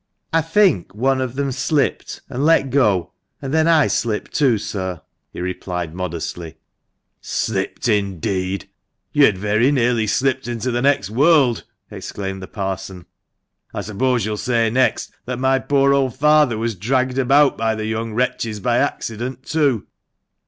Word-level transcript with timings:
"I 0.33 0.41
think 0.41 0.95
one 0.95 1.21
of 1.21 1.35
them 1.35 1.51
slipped, 1.51 2.21
and 2.27 2.43
let 2.43 2.71
go, 2.71 3.11
and 3.39 3.53
then 3.53 3.67
I 3.67 3.85
slipped 3.85 4.33
too, 4.33 4.57
sir," 4.57 4.99
he 5.31 5.39
replied, 5.41 5.93
modestly." 5.93 6.57
Slipped, 7.41 7.87
indeed! 7.87 8.67
You'd 9.13 9.37
very 9.37 9.71
nearly 9.71 10.07
slipped 10.07 10.47
into 10.47 10.71
the 10.71 10.81
next 10.81 11.11
world!" 11.11 11.65
exclaimed 11.91 12.41
the 12.41 12.47
parson 12.47 13.05
"I 13.75 13.81
suppose 13.81 14.25
you'll 14.25 14.37
say 14.37 14.71
next 14.71 15.13
that 15.25 15.37
my 15.37 15.59
poor 15.59 15.93
old 15.93 16.15
father 16.15 16.57
was 16.57 16.73
dragged 16.73 17.19
about 17.19 17.55
by 17.55 17.75
the 17.75 17.85
young 17.85 18.15
wretches 18.15 18.59
by 18.59 18.79
accident, 18.79 19.43
too?" 19.45 19.85